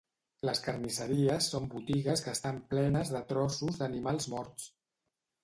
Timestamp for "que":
2.29-2.33